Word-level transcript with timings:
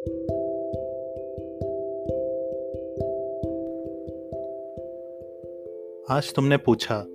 आज 0.00 0.06
तुमने 6.36 6.56
पूछा 6.56 7.06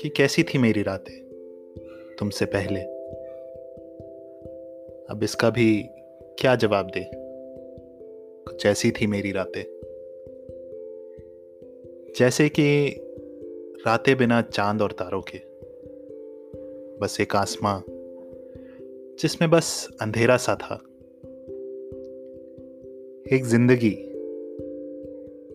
कि 0.00 0.08
कैसी 0.08 0.42
थी 0.42 0.58
मेरी 0.58 0.82
रातें 0.82 1.22
तुमसे 2.18 2.44
पहले। 2.44 2.80
अब 5.10 5.20
इसका 5.22 5.50
भी 5.50 5.88
क्या 6.38 6.56
जवाब 6.56 6.86
दे? 6.86 7.10
कुछ 8.44 8.66
ऐसी 8.66 8.90
थी 8.90 9.06
मेरी 9.06 9.32
रातें। 9.32 9.64
जैसे 12.18 12.48
कि 12.48 12.96
रातें 13.86 14.16
बिना 14.16 14.42
चाँद 14.42 14.82
और 14.82 14.92
तारों 14.92 15.20
के। 15.20 15.38
बस 16.98 17.20
एक 17.20 17.36
आसमां 17.36 17.80
जिसमें 19.18 19.50
बस 19.50 19.88
अंधेरा 20.00 20.36
सा 20.36 20.54
था। 20.54 20.84
एक 23.32 23.44
ज़िंदगी 23.44 23.96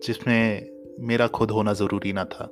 जिसमें 0.06 0.70
मेरा 1.00 1.26
खुद 1.26 1.50
होना 1.50 1.72
ज़रूरी 1.72 2.12
ना 2.12 2.24
था 2.24 2.44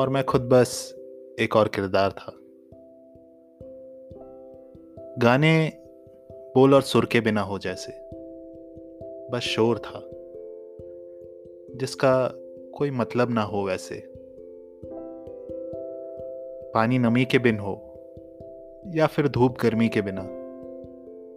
और 0.00 0.08
मैं 0.08 0.24
खुद 0.24 0.40
बस 0.40 0.94
एक 1.40 1.56
और 1.56 1.68
किरदार 1.68 2.10
था। 2.10 2.32
गाने 5.18 5.72
बोल 6.54 6.74
और 6.74 6.82
सुर 6.82 7.06
के 7.06 7.20
बिना 7.20 7.40
हो 7.40 7.58
जैसे, 7.58 7.92
बस 9.30 9.42
शोर 9.42 9.78
था, 9.78 10.00
जिसका 11.78 12.28
कोई 12.74 12.90
मतलब 12.90 13.30
ना 13.30 13.42
हो 13.42 13.64
वैसे। 13.64 14.02
पानी 16.74 16.98
नमी 16.98 17.24
के 17.24 17.38
बिन 17.38 17.58
हो 17.58 17.72
या 18.86 19.06
फिर 19.06 19.28
धूप 19.28 19.56
गर्मी 19.62 19.88
के 19.88 20.02
बिना। 20.02 20.22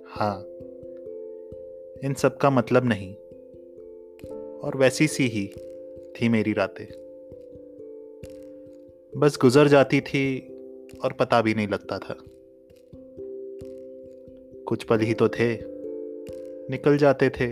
हाँ 0.07 0.45
इन 2.03 2.13
सब 2.13 2.37
का 2.37 2.49
मतलब 2.49 2.83
नहीं। 2.85 3.15
और 4.59 4.77
वैसी 4.77 5.07
सी 5.07 5.27
ही 5.27 5.47
थी 6.11 6.29
मेरी 6.29 6.53
रातें। 6.53 6.85
बस 9.17 9.37
गुजर 9.41 9.67
जाती 9.67 10.01
थी 10.01 10.39
और 11.03 11.13
पता 11.13 11.41
भी 11.41 11.53
नहीं 11.53 11.67
लगता 11.67 11.97
था। 11.97 12.15
कुछ 14.67 14.83
पल 14.83 14.99
ही 14.99 15.13
तो 15.13 15.29
थे। 15.29 15.57
निकल 16.69 16.97
जाते 16.97 17.29
थे, 17.29 17.47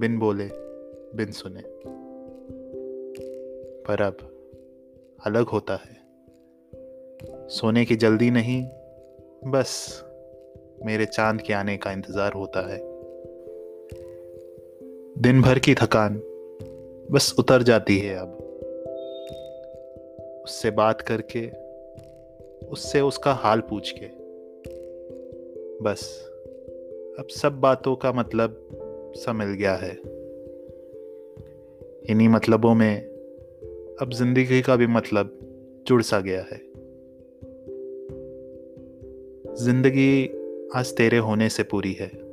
बिन 0.00 0.18
बोले, 0.18 0.48
बिन 1.16 1.32
सुने। 1.32 1.62
पर 3.82 4.02
अब 4.02 4.16
अलग 5.26 5.46
होता 5.46 5.76
है। 5.76 6.04
सोने 7.48 7.84
की 7.84 7.96
जल्दी 7.96 8.30
नहीं, 8.30 8.64
बस 9.50 10.02
मेरे 10.84 11.06
चाँद 11.06 11.42
के 11.42 11.52
आने 11.52 11.76
का 11.76 11.92
इंतज़ार 11.92 12.32
होता 12.32 12.72
है। 12.72 12.93
दिन 15.24 15.42
भर 15.42 15.58
की 15.58 15.74
थकान 15.74 16.14
बस 17.10 17.34
उतर 17.38 17.62
जाती 17.62 17.98
है 17.98 18.16
अब। 18.16 18.28
उससे 20.44 20.70
बात 20.70 21.00
करके, 21.00 21.50
उससे 22.66 23.00
उसका 23.00 23.32
हाल 23.32 23.60
पूछ 23.60 23.94
के। 23.98 24.06
बस, 25.84 26.30
अब 27.18 27.26
सब 27.28 27.60
बातों 27.60 27.96
का 27.96 28.12
मतलब 28.12 28.68
सा 29.16 29.32
मिल 29.32 29.46
गया 29.46 29.74
है। 29.74 29.92
इन्हीं 32.10 32.28
मतलबों 32.28 32.74
में 32.74 33.00
अब 34.00 34.10
ज़िंदगी 34.12 34.62
का 34.62 34.76
भी 34.76 34.86
मतलब 34.86 35.38
जुड़ 35.88 36.02
सा 36.02 36.20
गया 36.20 36.40
है। 36.40 36.58
ज़िंदगी 39.54 40.26
आज 40.74 40.96
तेरे 40.96 41.18
होने 41.18 41.48
से 41.48 41.62
पूरी 41.62 41.92
है। 41.92 42.23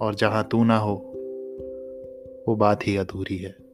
और 0.00 0.14
जहाँ 0.14 0.48
तू 0.50 0.64
ना 0.64 0.78
हो 0.78 0.94
वो 2.48 2.56
बात 2.56 2.86
ही 2.86 2.96
अधूरी 2.96 3.36
है। 3.36 3.65